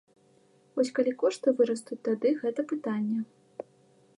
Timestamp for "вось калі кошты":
0.77-1.47